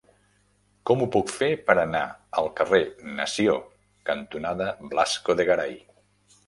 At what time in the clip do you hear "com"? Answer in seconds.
0.89-1.03